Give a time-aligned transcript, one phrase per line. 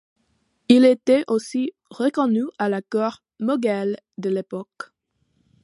[0.67, 4.91] Il était aussi reconnu à la cour moghole de l'époque.